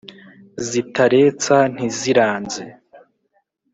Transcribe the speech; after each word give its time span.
zitaretsa 0.67 1.57
ntiziranze 1.73 2.63